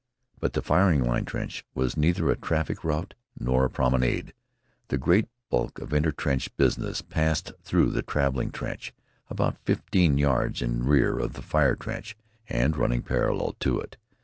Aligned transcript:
But 0.39 0.53
the 0.53 0.63
firing 0.63 1.03
line 1.03 1.25
trench 1.25 1.63
was 1.75 1.95
neither 1.95 2.31
a 2.31 2.35
traffic 2.35 2.83
route 2.83 3.13
nor 3.39 3.65
a 3.65 3.69
promenade. 3.69 4.33
The 4.87 4.97
great 4.97 5.27
bulk 5.51 5.77
of 5.77 5.93
inter 5.93 6.09
trench 6.11 6.49
business 6.57 7.03
passed 7.03 7.51
through 7.61 7.91
the 7.91 8.01
traveling 8.01 8.49
trench, 8.49 8.95
about 9.29 9.63
fifteen 9.63 10.17
yards 10.17 10.63
in 10.63 10.81
rear 10.87 11.19
of 11.19 11.33
the 11.33 11.43
fire 11.43 11.75
trench 11.75 12.17
and 12.49 12.75
running 12.75 13.03
parallel 13.03 13.53
to 13.59 13.79
it. 13.79 13.97